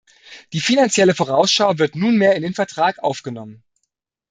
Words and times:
Die 0.53 0.59
Finanzielle 0.61 1.13
Vorausschau 1.13 1.77
wird 1.77 1.95
nunmehr 1.95 2.33
in 2.35 2.41
den 2.41 2.55
Vertrag 2.55 2.97
aufgenommen. 3.03 3.61